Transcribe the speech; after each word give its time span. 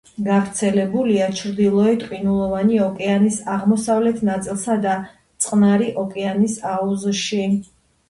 გავრცელებულია 0.27 1.27
ჩრდილოეთ 1.39 2.05
ყინულოვანი 2.07 2.81
ოკეანის 2.87 3.39
აღმოსავლეთ 3.59 4.27
ნაწილსა 4.33 4.81
და 4.89 4.99
წყნარი 5.13 5.95
ოკეანის 6.09 6.61
აუზში. 6.77 7.43